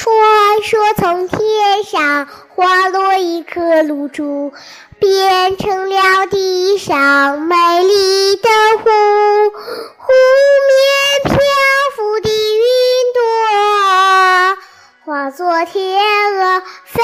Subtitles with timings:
[0.00, 4.52] 传说从天上滑落一颗露珠，
[5.00, 8.48] 变成了地上美丽的
[8.78, 8.84] 湖。
[9.98, 10.12] 湖
[10.68, 11.34] 面漂
[11.96, 12.62] 浮的云
[13.12, 14.56] 朵，
[15.04, 15.98] 化作天
[16.36, 17.02] 鹅飞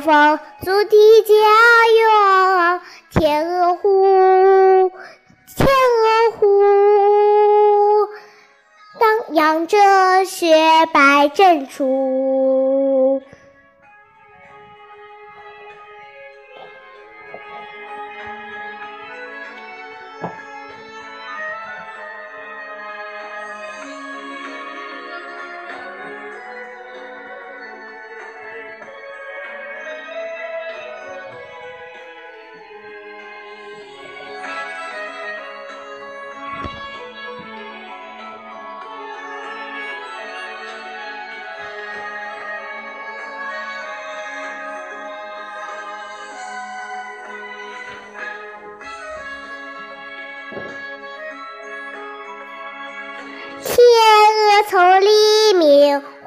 [0.00, 1.34] 丰足的家
[1.98, 4.90] 园，天鹅湖，
[5.56, 6.46] 天鹅湖，
[8.98, 10.54] 荡漾着雪
[10.92, 12.93] 白珍珠。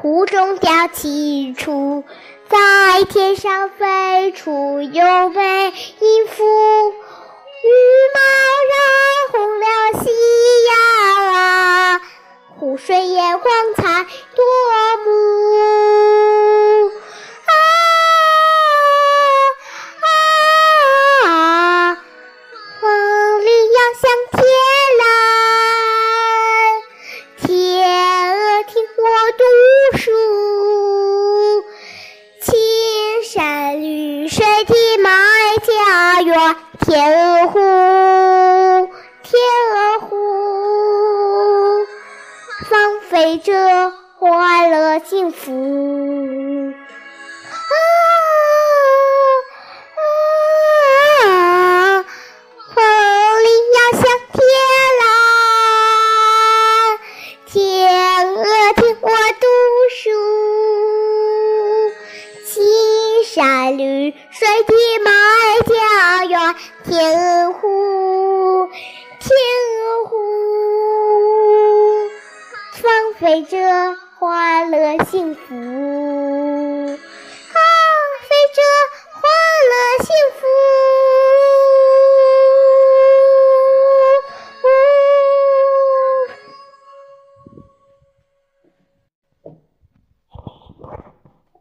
[0.01, 2.03] 湖中雕起出，
[2.49, 5.41] 在天上飞出优美
[5.99, 6.43] 音符，
[7.63, 7.69] 羽
[8.13, 8.19] 毛
[8.71, 8.79] 染
[9.31, 9.65] 红了
[10.03, 10.09] 夕
[10.69, 12.01] 阳啊，
[12.57, 14.43] 湖水也光彩夺
[35.97, 37.57] 家园，天鹅湖，
[39.23, 39.33] 天
[39.73, 40.15] 鹅湖，
[42.69, 46.71] 放飞着快乐幸福。
[63.71, 64.73] 绿水的
[65.03, 65.11] 麦
[65.65, 68.69] 家园，天鹅湖，
[69.19, 69.29] 天
[69.79, 70.15] 鹅湖，
[72.73, 75.39] 放飞着欢乐幸福。